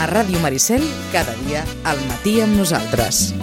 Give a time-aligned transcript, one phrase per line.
[0.00, 0.80] A Ràdio Maricel,
[1.12, 3.34] cada dia al matí amb nosaltres.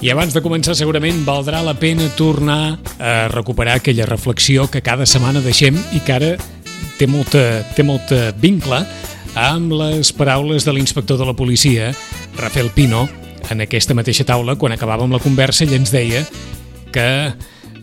[0.00, 5.04] I abans de començar, segurament valdrà la pena tornar a recuperar aquella reflexió que cada
[5.04, 6.30] setmana deixem i que ara
[6.96, 8.80] té molta, té molta vincle
[9.36, 11.92] amb les paraules de l'inspector de la policia,
[12.40, 13.04] Rafael Pino,
[13.50, 16.24] en aquesta mateixa taula, quan acabàvem la conversa, i ens deia
[16.94, 17.08] que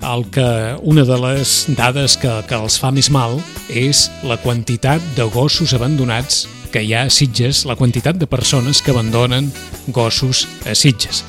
[0.01, 0.47] el que
[0.81, 3.37] una de les dades que, que els fa més mal
[3.69, 8.81] és la quantitat de gossos abandonats que hi ha a Sitges, la quantitat de persones
[8.81, 9.51] que abandonen
[9.93, 11.23] gossos a Sitges.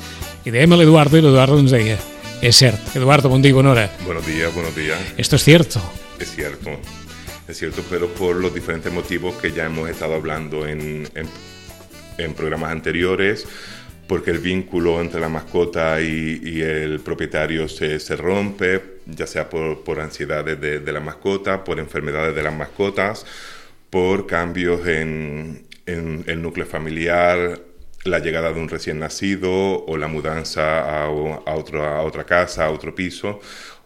[0.47, 1.99] I dèiem a l'Eduardo i l'Eduardo ens deia
[2.43, 2.95] és cert.
[2.97, 3.89] Eduardo, bon dia bona hora.
[4.05, 4.99] Buenos días, buenos días.
[5.17, 5.79] Esto es cierto.
[6.19, 6.71] Es cierto,
[7.47, 11.27] es cierto, pero por los diferentes motivos que ya hemos estado hablando en, en,
[12.17, 13.45] en programas anteriores,
[14.13, 19.83] porque el vínculo entre la mascota y, el propietario se, se, rompe, ya sea por,
[19.83, 23.25] por ansiedades de, de, la mascota, por enfermedades de las mascotas,
[23.89, 27.59] por cambios en, en el núcleo familiar,
[28.03, 32.69] la llegada de un recién nacido o la mudanza a, a, otro, otra casa, a
[32.69, 33.39] otro piso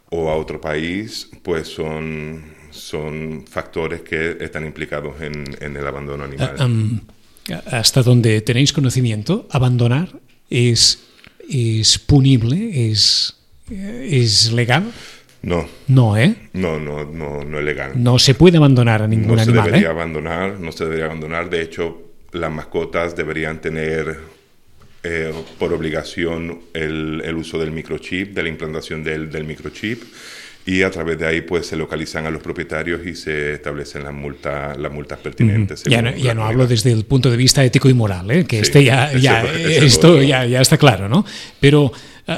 [0.09, 6.25] o a otro país, pues son, son factores que están implicados en, en el abandono
[6.25, 6.57] animal.
[6.59, 6.99] Um,
[7.71, 10.09] hasta donde tenéis conocimiento, abandonar
[10.49, 11.03] es,
[11.49, 13.35] es punible, es,
[13.69, 14.91] es legal.
[15.41, 15.67] No.
[15.87, 16.35] No, ¿eh?
[16.53, 17.91] No, no, no, no es legal.
[17.95, 19.55] No se puede abandonar a ningún no animal.
[19.55, 19.91] No se debería ¿eh?
[19.91, 21.49] abandonar, no se debería abandonar.
[21.49, 24.19] De hecho, las mascotas deberían tener
[25.03, 30.03] eh, por obligación el, el, uso del microchip, de la implantación del, del, microchip,
[30.67, 34.13] y a través de ahí pues se localizan a los propietarios y se establecen las
[34.13, 35.85] multas, las multas pertinentes.
[35.85, 35.89] -huh.
[35.89, 38.43] Ya no, ya no hablo desde el punto de vista ético y moral, ¿eh?
[38.43, 41.25] que sí, este ya, ya ese, esto ya, ya, está claro, ¿no?
[41.61, 41.93] Pero,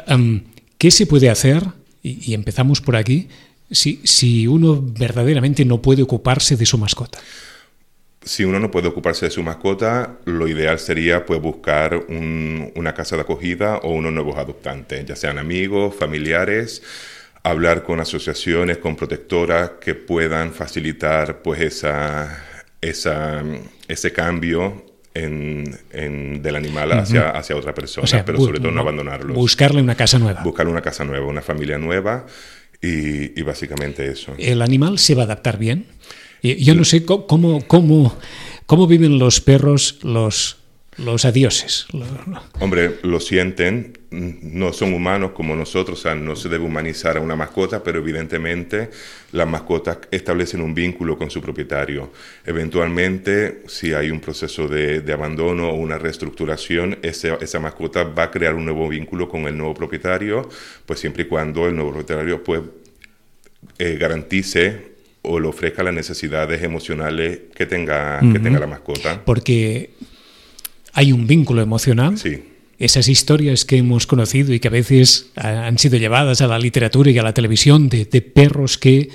[0.08, 0.42] um,
[0.78, 1.64] ¿qué se puede hacer?
[2.04, 3.30] Y, y empezamos por aquí,
[3.72, 7.20] si, si uno verdaderamente no puede ocuparse de su mascota
[8.22, 12.94] si uno no puede ocuparse de su mascota, lo ideal sería pues buscar un, una
[12.94, 16.84] casa de acogida o unos nuevos adoptantes, ya sean amigos, familiares,
[17.44, 22.44] hablar con asociaciones, con protectoras que puedan facilitar pues esa,
[22.82, 23.44] esa
[23.88, 27.39] ese cambio en, en, del animal hacia, uh -huh.
[27.39, 29.36] hacia otra persona, o sea, pero sobre todo no abandonarlos.
[29.36, 30.42] Buscarle una casa nueva.
[30.44, 32.26] Buscarle una casa nueva, una familia nueva
[32.82, 34.33] y, y básicamente eso.
[34.38, 35.88] ¿El animal se va a adaptar bien?
[36.42, 38.17] Yo no sé cómo, cómo,
[38.66, 40.58] cómo viven los perros los,
[40.95, 41.86] los adioses.
[42.60, 47.21] Hombre, lo sienten, no son humanos como nosotros, o sea, no se debe humanizar a
[47.21, 48.89] una mascota, pero evidentemente
[49.31, 52.11] las mascotas establecen un vínculo con su propietario.
[52.45, 58.23] Eventualmente, si hay un proceso de, de abandono o una reestructuración, ese, esa mascota va
[58.23, 60.49] a crear un nuevo vínculo con el nuevo propietario,
[60.86, 62.61] pues siempre y cuando el nuevo propietario pues,
[63.77, 64.89] eh, garantice
[65.21, 68.33] o le ofrezca las necesidades emocionales que tenga, uh -huh.
[68.33, 69.21] que tenga la mascota.
[69.23, 69.91] Porque
[70.93, 72.17] hay un vínculo emocional.
[72.17, 72.43] Sí.
[72.80, 77.12] Esas historias que hemos conocido y que a veces han sido llevadas a la literatura
[77.12, 79.10] y a la televisión de, de perros que,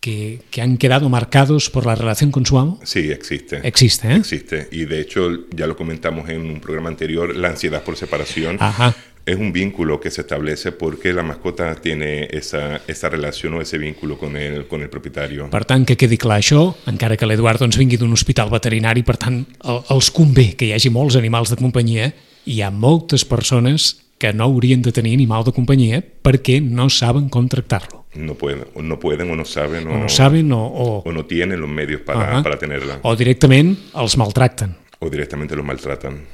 [0.00, 2.78] que, que, han quedado marcados por la relación con su amo.
[2.84, 3.60] Sí, existe.
[3.64, 4.16] Existe, ¿eh?
[4.16, 4.68] Existe.
[4.70, 8.58] Y de hecho, ya lo comentamos en un programa anterior, la ansiedad por separación.
[8.60, 8.94] Ajá
[9.26, 13.76] es un vínculo que se establece porque la mascota tiene esa, esa relación o ese
[13.76, 15.50] vínculo con el, con el propietario.
[15.50, 19.18] Per tant, que quedi clar això, encara que l'Eduard doncs, vingui d'un hospital veterinari, per
[19.18, 22.12] tant, el, els convé que hi hagi molts animals de companyia,
[22.46, 27.28] hi ha moltes persones que no haurien de tenir animal de companyia perquè no saben
[27.28, 28.06] com tractar-lo.
[28.16, 31.26] No pueden, no pueden o no saben o, o no, saben o, o, o no
[31.26, 32.42] tienen los medios para, uh -huh.
[32.42, 33.00] para tenerla.
[33.02, 34.76] O directament els maltracten.
[35.00, 36.24] O directamente los maltratan.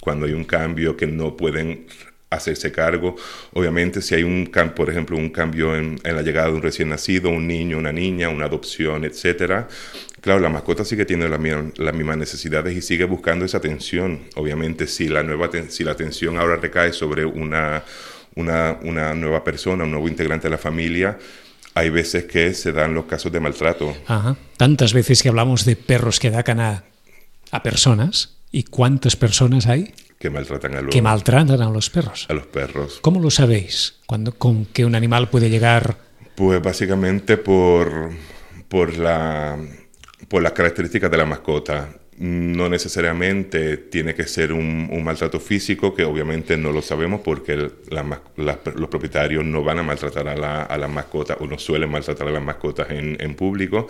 [0.00, 1.86] Cuando hay un cambio que no pueden
[2.32, 3.16] hacerse cargo.
[3.52, 6.88] Obviamente, si hay un por ejemplo, un cambio en, en, la llegada de un recién
[6.88, 9.68] nacido, un niño, una niña, una adopción, etcétera,
[10.22, 14.20] claro, la mascota sigue teniendo las la mismas necesidades y sigue buscando esa atención.
[14.36, 17.84] Obviamente, si la nueva si la atención ahora recae sobre una,
[18.36, 21.18] una, una nueva persona, un nuevo integrante de la familia,
[21.74, 23.94] hay veces que se dan los casos de maltrato.
[24.06, 24.36] Ajá.
[24.56, 26.84] Tantas veces que hablamos de perros que atacan a,
[27.50, 29.92] a personas, ¿y cuántas personas hay?
[30.22, 32.26] que maltratan a los, que maltratan a los perros.
[32.28, 33.00] A los perros.
[33.02, 33.94] ¿Cómo lo sabéis?
[34.06, 35.96] Cuando, ¿Con que un animal puede llegar?
[36.36, 38.12] Pues básicamente por,
[38.68, 39.58] por, la,
[40.32, 41.90] por las características de la mascota.
[42.16, 47.70] No necesariamente tiene que ser un, un maltrato físico, que obviamente no lo sabemos porque
[47.90, 48.02] la,
[48.38, 51.90] la, los propietarios no van a maltratar a la, a las mascotas o no suelen
[51.90, 53.86] maltratar a las mascotas en, en público,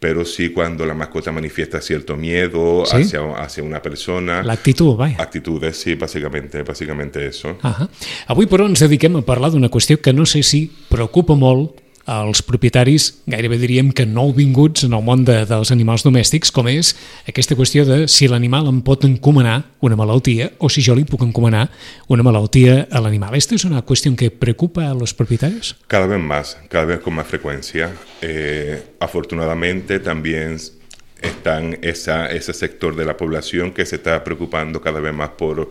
[0.00, 3.02] pero sí cuando la mascota manifiesta cierto miedo ¿Sí?
[3.02, 4.42] hacia, hacia una persona.
[4.42, 5.22] L'actitud, vaja.
[5.22, 7.58] Actitudes, sí, básicamente, básicamente eso.
[7.62, 7.86] Ah
[8.26, 12.40] Avui, però, ens dediquem a parlar d'una qüestió que no sé si preocupa molt als
[12.46, 16.94] propietaris, gairebé diríem que nouvinguts en el món de, dels animals domèstics, com és
[17.26, 21.26] aquesta qüestió de si l'animal em pot encomanar una malaltia o si jo li puc
[21.26, 21.66] encomanar
[22.08, 23.34] una malaltia a l'animal.
[23.34, 25.76] ¿Esta es una cuestión que preocupa a los propietarios?
[25.86, 27.92] Cada vez más, cada vez con más frecuencia.
[28.22, 30.56] Eh, afortunadamente también
[31.20, 35.70] están esa, ese sector de la población que se está preocupando cada vez más por,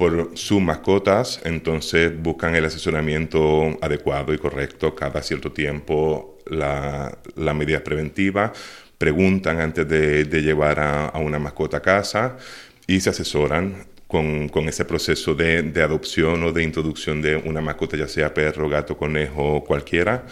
[0.00, 7.52] por sus mascotas, entonces buscan el asesoramiento adecuado y correcto cada cierto tiempo, la, la
[7.52, 8.50] medida preventiva,
[8.96, 12.38] preguntan antes de, de llevar a, a, una mascota a casa
[12.86, 17.60] y se asesoran con, con ese proceso de, de, adopción o de introducción de una
[17.60, 20.24] mascota, ya sea perro, gato, conejo, cualquiera,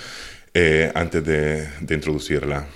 [0.55, 2.67] eh, antes de, de introducirla.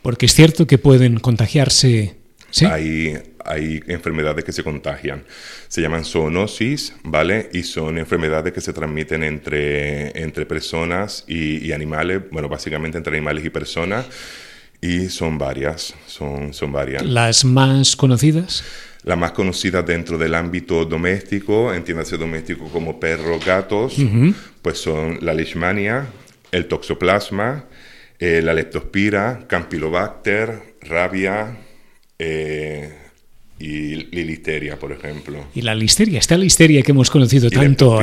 [0.00, 2.19] Porque es cierto que pueden contagiarse.
[2.50, 2.66] ¿Sí?
[2.66, 5.24] Hay, hay enfermedades que se contagian.
[5.68, 7.48] Se llaman zoonosis, ¿vale?
[7.52, 13.16] Y son enfermedades que se transmiten entre, entre personas y, y animales, bueno, básicamente entre
[13.16, 14.06] animales y personas.
[14.80, 17.04] Y son varias, son, son varias.
[17.04, 18.64] ¿Las más conocidas?
[19.02, 24.34] La más conocida dentro del ámbito doméstico, entiéndase doméstico como perros, gatos, uh -huh.
[24.62, 26.06] pues son la leishmania,
[26.52, 27.64] el toxoplasma,
[28.18, 31.56] eh, la leptospira, campylobacter, rabia
[32.22, 32.92] eh,
[33.58, 35.46] y la listeria, por ejemplo.
[35.54, 37.98] Y la listeria, esta listeria que hemos conocido y tanto.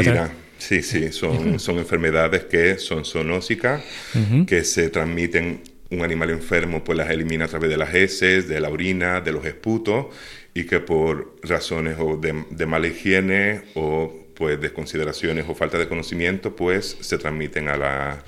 [0.58, 1.60] Sí, sí, son, uh -huh.
[1.60, 3.81] son enfermedades que son zoonósicas,
[4.16, 4.46] uh -huh.
[4.46, 5.62] que se transmiten,
[5.92, 9.31] un animal enfermo pues las elimina a través de las heces, de la orina, de
[9.31, 10.08] los esputos,
[10.56, 15.88] y que por razones o de, de mala higiene o pues desconsideraciones o falta de
[15.88, 18.24] conocimiento, pues se transmiten a, la,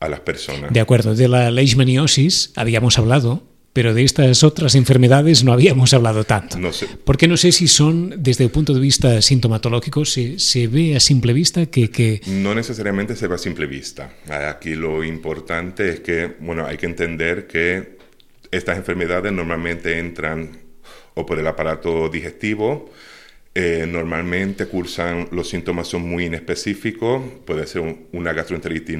[0.00, 0.72] a las personas.
[0.72, 3.42] De acuerdo, de la leishmaniosis habíamos hablado,
[3.74, 6.58] pero de estas otras enfermedades no habíamos hablado tanto.
[6.58, 6.86] No sé.
[7.04, 11.00] Porque no sé si son, desde el punto de vista sintomatológico, se, se ve a
[11.00, 12.20] simple vista que, que...
[12.28, 14.14] No necesariamente se ve a simple vista.
[14.48, 17.98] Aquí lo importante es que, bueno, hay que entender que
[18.52, 20.56] estas enfermedades normalmente entran
[21.14, 22.92] o por el aparato digestivo,
[23.56, 28.98] eh, normalmente cursan, los síntomas son muy inespecíficos, puede ser un, una gastroenteritis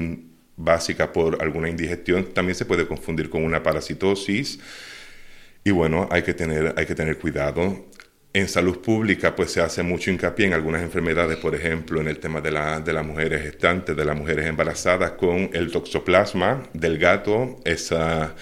[0.57, 4.59] básica por alguna indigestión, también se puede confundir con una parasitosis
[5.63, 7.85] y bueno, hay que tener, hay que tener cuidado.
[8.33, 12.19] En salud pública pues se hace mucho hincapié en algunas enfermedades, por ejemplo, en el
[12.19, 16.97] tema de, la, de las mujeres gestantes, de las mujeres embarazadas con el toxoplasma del
[16.97, 18.35] gato, esa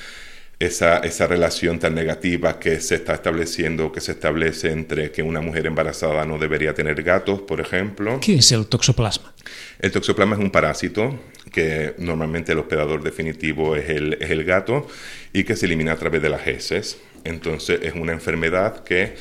[0.65, 5.42] esa, esa, relación tan negativa que se está estableciendo, que se establece entre que una
[5.42, 8.19] mujer embarazada no debería tener gatos, por ejemplo.
[8.21, 9.33] ¿Qué es el toxoplasma?
[9.80, 11.19] El toxoplasma es un parásito
[11.51, 14.88] que normalmente el hospedador definitivo es el, es el gato
[15.33, 16.98] y que se elimina a través de las heces.
[17.24, 19.15] Entonces es una enfermedad que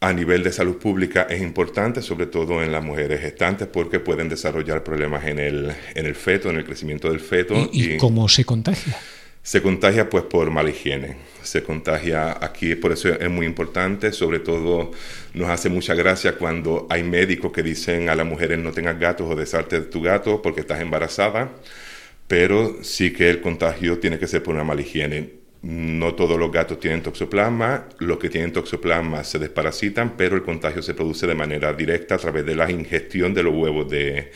[0.00, 4.28] a nivel de salud pública es importante, sobre todo en las mujeres gestantes, porque pueden
[4.30, 7.54] desarrollar problemas en el, en el feto, en el crecimiento del feto.
[7.54, 8.96] ¿Y, y, y cómo se contagia?
[9.42, 14.38] Se contagia pues por mala higiene, se contagia aquí, por eso es muy importante, sobre
[14.38, 14.90] todo
[15.32, 19.26] nos hace mucha gracia cuando hay médicos que dicen a las mujeres no tengas gatos
[19.30, 21.52] o desharte de tu gato porque estás embarazada,
[22.28, 25.40] pero sí que el contagio tiene que ser por una mala higiene.
[25.62, 30.82] No todos los gatos tienen toxoplasma, los que tienen toxoplasma se desparasitan, pero el contagio
[30.82, 34.30] se produce de manera directa a través de la ingestión de los huevos de,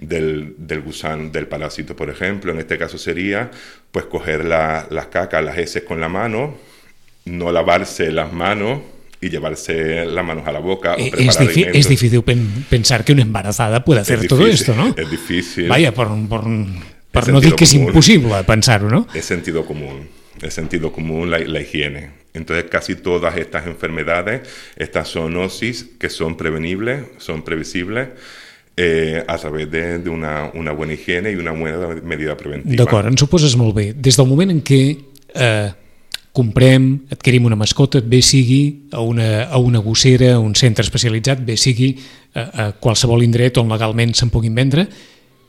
[0.00, 2.52] del, del gusano, del parásito, por ejemplo.
[2.52, 3.50] En este caso sería,
[3.92, 6.56] pues, coger la, las cacas, las heces con la mano,
[7.26, 8.80] no lavarse las manos
[9.20, 10.94] y llevarse las manos a la boca.
[10.96, 14.94] Eh, es, es, difícil pen pensar que una embarazada puede hacer todo esto, ¿no?
[14.96, 15.68] Es difícil.
[15.68, 16.44] Vaya, por, por,
[17.12, 19.06] por no decir que es imposible pensar, ¿no?
[19.12, 20.08] Es sentido común,
[20.40, 22.20] es sentido común la, la higiene.
[22.32, 28.08] Entonces, casi todas estas enfermedades, estas zoonosis, que son prevenibles, son previsibles,
[28.82, 32.78] eh, a través de, de una, una bona higiene i una bona medida preventiva.
[32.80, 33.90] D'acord, ens ho poses molt bé.
[33.92, 34.80] Des del moment en què
[35.36, 35.68] eh,
[36.32, 41.44] comprem, adquirim una mascota, bé sigui a una, a una gossera, a un centre especialitzat,
[41.44, 41.92] bé sigui
[42.32, 44.86] a, a qualsevol indret on legalment se'n puguin vendre,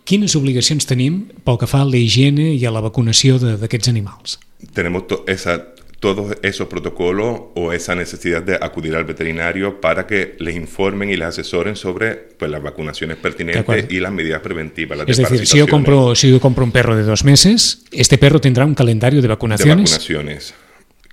[0.03, 4.41] quines obligacions tenim pel que fa a la higiene i a la vacunació d'aquests animals?
[4.75, 5.55] Tenemos esa
[6.01, 11.15] todos esos protocolos o esa necesidad de acudir al veterinario para que les informen y
[11.15, 14.97] les asesoren sobre pues, las vacunaciones pertinentes y las medidas preventivas.
[14.97, 18.17] Las es decir, si yo, compro, si yo compro un perro de dos meses, este
[18.17, 19.91] perro tendrá un calendario de vacunaciones.
[19.91, 20.55] De vacunaciones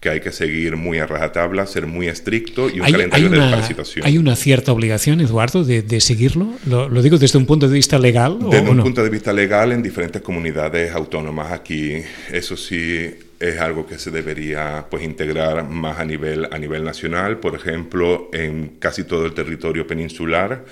[0.01, 3.33] que hay que seguir muy a rajatabla, ser muy estricto y un hay, calendario hay
[3.33, 4.07] una, de desparasitación.
[4.07, 6.49] ¿Hay una cierta obligación, Eduardo, de, de seguirlo?
[6.67, 8.39] Lo, ¿Lo, digo desde un punto de vista legal?
[8.41, 8.85] Desde o un no?
[8.85, 11.53] punto de vista legal en diferentes comunidades autónomas.
[11.53, 11.97] Aquí,
[12.33, 17.39] eso sí, es algo que se debería pues integrar más a nivel a nivel nacional
[17.39, 20.65] por ejemplo en casi todo el territorio peninsular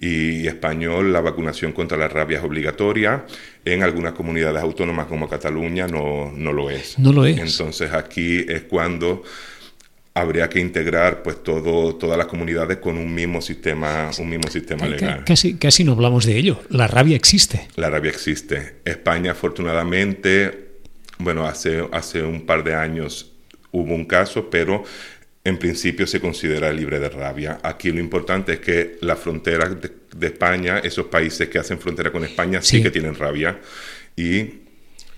[0.00, 3.24] y español la vacunación contra la rabia es obligatoria
[3.64, 8.44] en algunas comunidades autónomas como Cataluña no, no lo es no lo es entonces aquí
[8.48, 9.22] es cuando
[10.14, 14.86] habría que integrar pues todo, todas las comunidades con un mismo sistema, un mismo sistema
[14.86, 15.22] legal.
[15.24, 16.60] Casi, casi no hablamos de ello.
[16.70, 17.68] La rabia existe.
[17.76, 18.78] La rabia existe.
[18.84, 20.67] España, afortunadamente,
[21.18, 23.32] bueno, hace, hace un par de años
[23.72, 24.84] hubo un caso, pero
[25.44, 27.58] en principio se considera libre de rabia.
[27.62, 32.10] Aquí lo importante es que la frontera de, de España, esos países que hacen frontera
[32.10, 33.58] con España, sí, sí que tienen rabia.
[34.16, 34.66] Y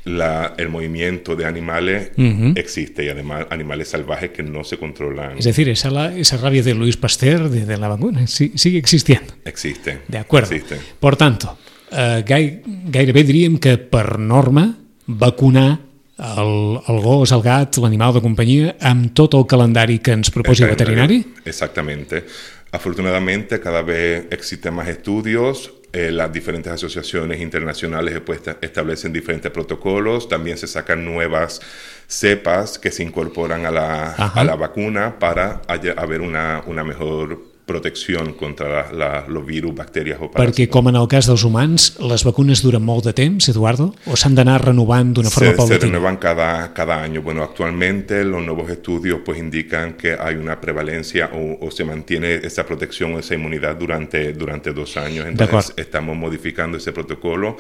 [0.05, 2.59] la, el movimiento de animales uh -huh.
[2.59, 5.39] existe y además animales salvajes que no se controlan.
[5.39, 8.79] Es decir, esa, la, esa rabia de Luis Pasteur de, de la vacuna sí, sigue
[8.79, 9.35] existiendo.
[9.45, 10.01] Existe.
[10.09, 10.55] De acuerdo.
[10.55, 10.77] Existe.
[10.99, 11.59] Per tanto,
[11.93, 15.81] eh, gai, gairebé diríem que per norma vacunar
[16.21, 20.67] el, el gos, el gat, l'animal de companyia amb tot el calendari que ens proposi
[20.67, 21.23] el veterinari?
[21.45, 22.25] Exactamente.
[22.73, 30.29] Afortunadamente cada vez existen más estudios eh, las diferentes asociaciones internacionales pues, establecen diferentes protocolos,
[30.29, 31.61] también se sacan nuevas
[32.07, 35.63] cepas que se incorporan a la, a la vacuna para
[35.97, 40.41] haber una, una mejor protecció contra la, la, los virus, bacteris o paràsits.
[40.43, 44.19] Perquè, com en el cas dels humans, les vacunes duren molt de temps, Eduardo, o
[44.19, 45.81] s'han d'anar renovant d'una forma paulatina?
[45.81, 47.23] Se renovan cada, cada año.
[47.23, 52.35] Bueno, actualmente los nuevos estudios pues indican que hay una prevalencia o, o se mantiene
[52.43, 55.27] esa protección o esa inmunidad durante, durante dos años.
[55.27, 57.57] Entonces, estamos modificando ese protocolo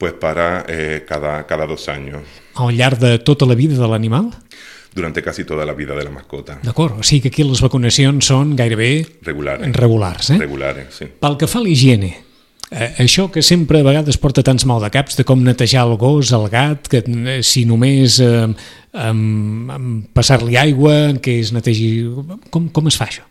[0.00, 2.22] pues para eh, cada, cada dos años.
[2.54, 4.30] Al llarg de tota la vida de l'animal?
[4.94, 6.58] Durante casi toda la vida de la mascota.
[6.62, 8.90] D'acord, o sigui que aquí les vacunacions són gairebé
[9.26, 10.40] regulars, regulars, eh?
[10.42, 11.08] regulars sí.
[11.20, 12.10] Pel que fa a l'higiene,
[12.70, 15.96] eh, això que sempre a vegades porta tants mal de caps de com netejar el
[16.00, 18.46] gos, el gat, que eh, si només eh,
[18.92, 19.16] eh,
[20.14, 21.90] passar-li aigua, que es netegi...
[22.50, 23.26] Com, com es fa això?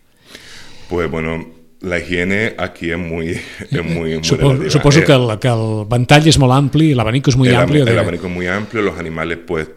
[0.90, 1.38] Pues bueno,
[1.82, 6.28] la higiene aquí es muy, es muy, muy suposo, suposo que, el, que el ventall
[6.28, 7.84] és molt ampli, l'abanico és molt el, ampli.
[7.84, 9.70] El, el abanico es muy amplio, los animales pues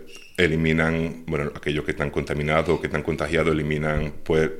[0.44, 4.50] eliminan, bueno, aquellos que están contaminados, que están contagiados, eliminan pues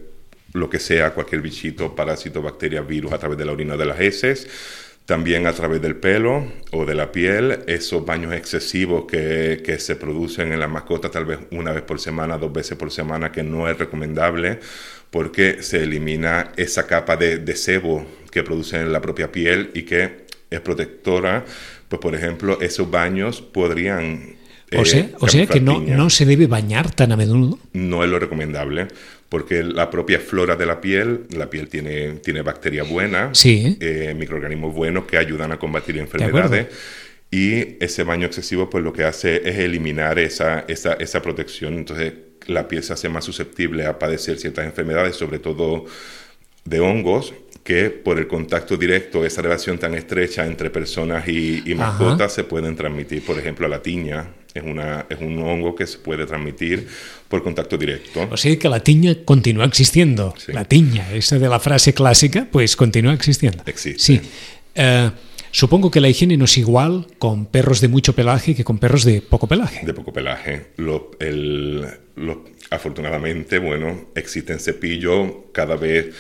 [0.53, 4.01] lo que sea, cualquier bichito, parásito, bacteria, virus a través de la orina de las
[4.01, 4.49] heces,
[5.07, 9.97] también a través del pelo o de la piel, esos baños excesivos que, que se
[9.97, 13.43] producen en la mascota tal vez una vez por semana, dos veces por semana, que
[13.43, 14.61] no es recomendable
[15.11, 19.83] porque se elimina esa capa de, de sebo que produce en la propia piel y
[19.83, 21.45] que es protectora,
[21.89, 24.37] pues por ejemplo, esos baños podrían
[24.77, 27.59] o sea, eh, o sea que no, no, se debe bañar tan a menudo.
[27.73, 28.89] No es lo recomendable,
[29.29, 33.77] porque la propia flora de la piel, la piel tiene, tiene bacterias buenas, sí.
[33.81, 36.67] eh, microorganismos buenos que ayudan a combatir enfermedades.
[37.31, 41.75] Y ese baño excesivo, pues lo que hace es eliminar esa, esa, esa protección.
[41.75, 42.13] Entonces,
[42.47, 45.87] la piel se hace más susceptible a padecer ciertas enfermedades, sobre todo
[46.65, 47.33] de hongos,
[47.65, 52.45] que por el contacto directo, esa relación tan estrecha entre personas y, y mascotas, se
[52.45, 54.29] pueden transmitir, por ejemplo, a la tiña.
[54.55, 56.87] Es, una, es un hongo que se puede transmitir
[57.29, 58.29] por contacto directo.
[58.31, 60.35] O sea que la tiña continúa existiendo.
[60.37, 60.53] Sí.
[60.53, 63.63] La tiña, esa de la frase clásica, pues continúa existiendo.
[63.67, 63.99] Existe.
[63.99, 64.21] Sí.
[64.77, 65.11] Uh,
[65.51, 69.05] supongo que la higiene no es igual con perros de mucho pelaje que con perros
[69.05, 69.87] de poco pelaje.
[69.87, 70.73] De poco pelaje.
[70.77, 76.15] Lo, el, lo, afortunadamente, bueno, existen cepillos cada vez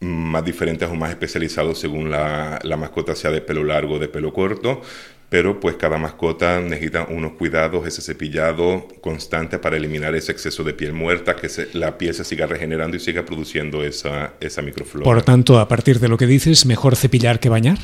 [0.00, 4.08] más diferentes o más especializados según la, la, mascota sea de pelo largo o de
[4.08, 4.80] pelo corto,
[5.30, 10.74] pero pues cada mascota necesita unos cuidados, ese cepillado constante para eliminar ese exceso de
[10.74, 15.04] piel muerta, que se, la piel se siga regenerando y siga produciendo esa, esa microflora.
[15.04, 17.78] Por tanto, a partir de lo que dices, ¿mejor cepillar que bañar?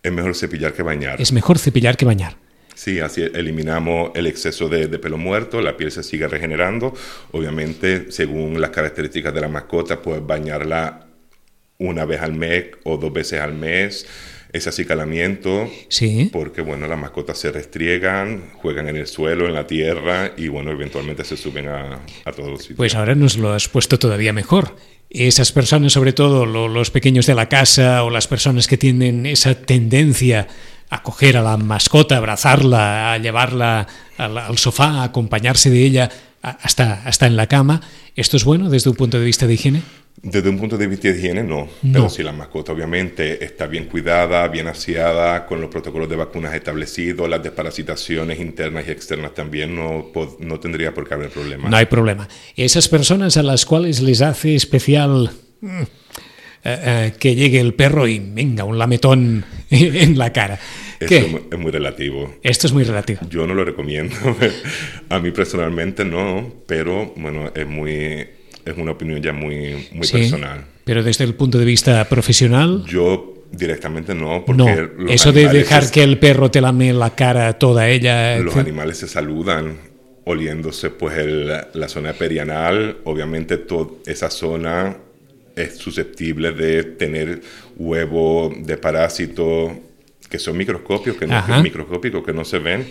[0.00, 1.20] Es mejor cepillar que bañar.
[1.20, 2.36] Es mejor cepillar que bañar.
[2.76, 6.94] Sí, así eliminamos el exceso de, de, pelo muerto, la piel se sigue regenerando.
[7.32, 11.08] Obviamente, según las características de la mascota, pues bañarla
[11.78, 14.06] una vez al mes o dos veces al mes,
[14.52, 16.28] ese acicalamiento, sí.
[16.32, 20.70] porque bueno, las mascotas se restriegan, juegan en el suelo, en la tierra y bueno,
[20.72, 22.76] eventualmente se suben a, a todos los sitios.
[22.76, 24.76] Pues ahora nos lo has puesto todavía mejor.
[25.08, 29.26] Esas personas, sobre todo lo, los pequeños de la casa o las personas que tienen
[29.26, 30.46] esa tendencia
[30.88, 35.84] a coger a la mascota, a abrazarla, a llevarla al, al sofá, a acompañarse de
[35.84, 36.10] ella
[36.42, 37.80] hasta, hasta en la cama,
[38.16, 39.82] ¿esto es bueno desde un punto de vista de higiene?
[40.22, 41.68] Desde un punto de vista de higiene, no.
[41.82, 41.92] no.
[41.92, 46.54] Pero si la mascota obviamente está bien cuidada, bien aseada, con los protocolos de vacunas
[46.54, 51.70] establecidos, las desparasitaciones internas y externas también, no, no tendría por qué haber problema.
[51.70, 52.28] No hay problema.
[52.54, 55.30] Esas personas a las cuales les hace especial
[55.62, 55.86] eh,
[56.64, 60.58] eh, que llegue el perro y venga, un lametón en la cara.
[61.00, 62.34] Eso es muy relativo.
[62.42, 63.20] Esto es muy relativo.
[63.30, 64.14] Yo no lo recomiendo.
[65.08, 68.26] A mí personalmente no, pero bueno, es muy
[68.66, 70.64] es una opinión ya muy, muy Sí, personal.
[70.84, 75.04] Pero desde el punto de vista profesional, Yo directamente no, porque no.
[75.04, 78.38] los Eso de dejar se- que el perro te lame la cara toda ella.
[78.38, 79.78] los animales se saludan
[80.24, 84.98] oliéndose pues el- la zona perianal, obviamente toda esa zona
[85.56, 87.40] es susceptible de tener
[87.76, 89.72] huevo de parásitos
[90.28, 91.62] que son microscopios, que no Ajá.
[91.62, 92.86] microscópicos, que no se ven,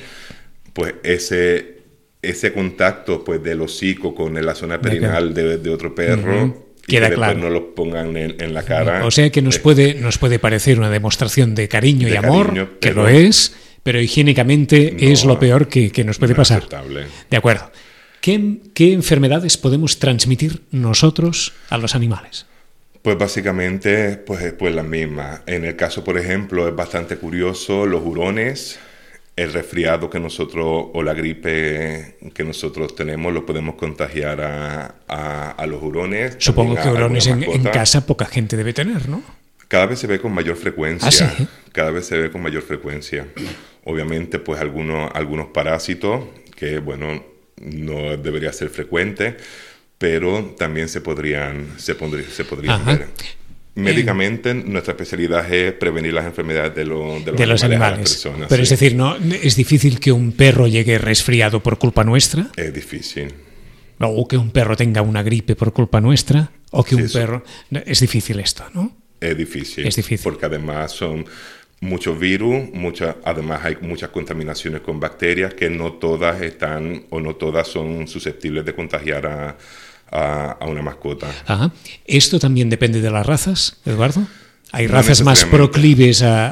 [0.73, 1.79] pues ese
[2.21, 6.65] ese contacto pues del hocico con la zona perianal de, de otro perro Ujú.
[6.85, 7.39] y Queda que claro.
[7.39, 9.05] no lo pongan en, en la cara.
[9.05, 12.17] O sea que nos eh, puede, nos puede parecer una demostración de cariño De y
[12.17, 16.33] amor, cariño, que lo es, pero higiénicamente No, es lo peor que, que nos puede
[16.33, 16.57] no pasar.
[16.57, 17.05] aceptable.
[17.29, 17.71] De acuerdo.
[18.19, 22.47] ¿Qué, qué enfermedades podemos transmitir nosotros a los animales?
[23.01, 25.41] Pues básicamente, pues, pues la misma.
[25.45, 28.77] En el caso, por ejemplo, es bastante curioso los hurones,
[29.37, 35.51] el resfriado que nosotros o la gripe que nosotros tenemos lo podemos contagiar a, a-
[35.51, 36.35] a los hurones.
[36.39, 39.23] Supongo que hurones en, en casa poca gente debe tener, ¿no?
[39.69, 41.07] Cada vez se ve con mayor frecuencia.
[41.07, 41.47] Ah, ¿sí?
[41.71, 43.27] Cada vez se ve con mayor frecuencia.
[43.85, 46.25] Obviamente, pues algunos, algunos parásitos
[46.55, 47.23] que, bueno,
[47.61, 49.37] no debería ser frecuente,
[49.99, 52.93] pero también se podrían, se podrí- se podrían Ajá.
[52.93, 53.07] ver.
[53.75, 57.65] Médicamente, nuestra especialidad es prevenir las enfermedades de, lo- de los, de los animales, a
[57.65, 57.99] animales.
[57.99, 58.49] las personas.
[58.49, 62.73] Pero es decir, no es difícil que un perro llegue resfriado por culpa nuestra, es
[62.73, 63.33] difícil.
[63.99, 67.19] o que un perro tenga una gripe por culpa nuestra, o que Sí, un eso.
[67.19, 67.43] perro...
[67.85, 68.97] Es difícil esto, ¿no?
[69.21, 69.85] Es difícil.
[69.87, 70.23] Es difícil.
[70.23, 71.25] Porque además son
[71.81, 77.35] muchos virus, muchas, además hay muchas contaminaciones con bacterias que no todas están o no
[77.35, 79.57] todas son susceptibles de contagiar a,
[80.11, 81.27] a- a una mascota.
[81.45, 81.71] Ajá.
[82.05, 84.27] ¿Esto también depende de las razas, Eduardo?
[84.71, 86.49] ¿Hay No razas más proclives a,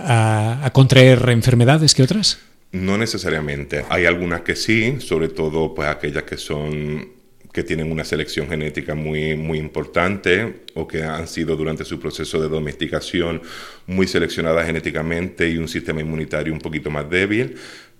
[0.61, 2.39] a- a contraer enfermedades que otras?
[2.71, 3.85] No necesariamente.
[3.89, 7.15] Hay algunas que sí, sobre todo pues aquellas que son
[7.53, 12.39] que tienen una selección genética muy, muy importante o que han sido durante su proceso
[12.39, 13.41] de domesticación
[13.87, 17.55] muy seleccionadas genéticamente y un sistema inmunitario un poquito más débil,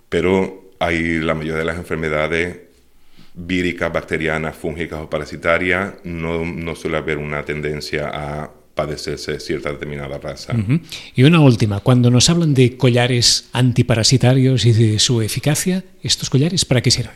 [0.08, 2.56] pero hay la mayoría de las enfermedades
[3.38, 10.18] víricas, bacterianas, fúngicas o parasitarias, no, no suele haber una tendencia a padecerse cierta determinada
[10.18, 10.54] raza.
[11.14, 16.64] Y una última, cuando nos hablan de collares antiparasitarios y de su eficacia, ¿estos collares
[16.64, 17.14] para qué sirven?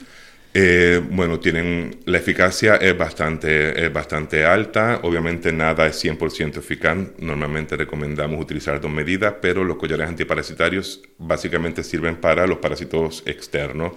[0.54, 5.00] Eh, bueno, tienen la eficacia es bastante, es bastante alta.
[5.02, 6.96] Obviamente nada es 100% eficaz.
[7.18, 13.92] Normalmente recomendamos utilizar dos medidas, pero los collares antiparasitarios básicamente sirven para los parásitos externos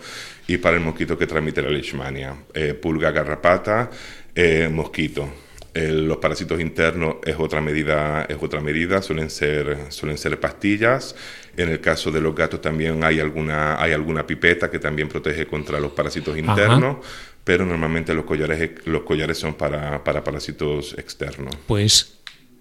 [0.48, 2.36] y para el mosquito que transmite la leishmania.
[2.54, 3.90] Eh, pulga, garrapata,
[4.34, 5.45] eh, mosquito.
[5.78, 11.16] Eh, los parásitos internos es otra medida, es otra medida, suelen ser, suelen ser pastillas.
[11.58, 15.46] En el caso de los gatos también hay alguna, hay alguna pipeta que también protege
[15.48, 16.98] contra los parásitos internos,
[17.44, 21.54] pero normalmente los collares, los collares son para, para parásitos externos.
[21.68, 22.20] Pues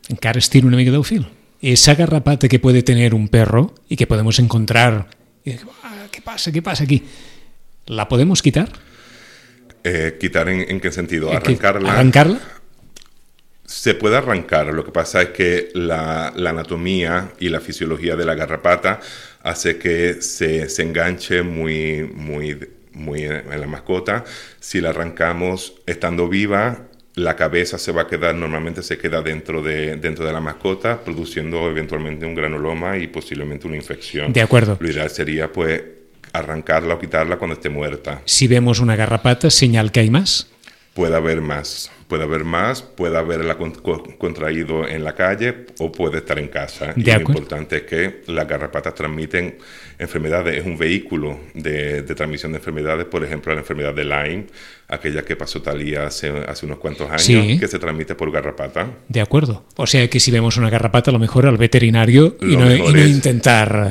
[0.08, 1.28] encara es tiene una mica d'eufil.
[1.62, 5.06] Esa garrapata que puede tener un perro y que podemos encontrar...
[5.84, 6.50] "Ah, ¿Qué pasa?
[6.50, 7.04] ¿Qué pasa aquí?
[7.86, 8.70] ¿La podemos quitar?
[9.84, 11.28] Eh, ¿Quitar en, en qué sentido?
[11.32, 11.92] ¿En qué- Arrancarla.
[11.92, 12.40] ¿Arrancarla?
[13.74, 18.24] Se puede arrancar, lo que pasa es que la, la anatomía y la fisiología de
[18.24, 19.00] la garrapata
[19.42, 22.56] hace que se, se enganche muy, muy,
[22.92, 24.22] muy en la mascota.
[24.60, 29.60] Si la arrancamos estando viva, la cabeza se va a quedar, normalmente se queda dentro
[29.60, 34.32] de, dentro de la mascota, produciendo eventualmente un granuloma y posiblemente una infección.
[34.32, 34.78] De acuerdo.
[34.80, 35.82] Lo ideal sería pues
[36.32, 38.22] arrancarla o quitarla cuando esté muerta.
[38.24, 40.48] Si vemos una garrapata, señal que hay más.
[40.94, 45.90] Puede haber más, puede haber más, puede haberla con- co- contraído en la calle o
[45.90, 46.92] puede estar en casa.
[46.96, 49.56] y lo importante es que las garrapatas transmiten
[49.98, 54.46] enfermedades, es un vehículo de, de transmisión de enfermedades, por ejemplo, la enfermedad de Lyme,
[54.86, 57.58] aquella que pasó Talía hace, hace unos cuantos años, Sí.
[57.58, 58.86] que se transmite por garrapata.
[59.08, 59.64] De acuerdo.
[59.76, 62.92] O sea que si vemos una garrapata, lo mejor al veterinario y no, y mejor
[62.94, 63.90] no es- intentar...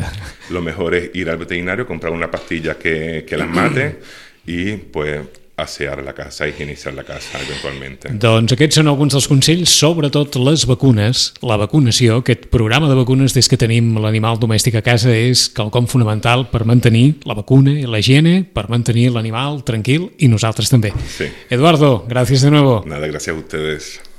[0.50, 3.98] Lo mejor es ir al veterinario, comprar una pastilla que, que las mate
[4.48, 5.20] y pues
[5.56, 8.10] asear la casa, higienizar la casa eventualmente.
[8.20, 13.36] Doncs aquests són alguns dels consells, sobretot les vacunes, la vacunació, aquest programa de vacunes
[13.38, 17.86] des que tenim l'animal domèstic a casa és quelcom fonamental per mantenir la vacuna i
[17.86, 20.94] la higiene, per mantenir l'animal tranquil i nosaltres també.
[21.18, 21.30] Sí.
[21.50, 22.82] Eduardo, gracias de nuevo.
[22.88, 24.13] Nada, gracias a ustedes.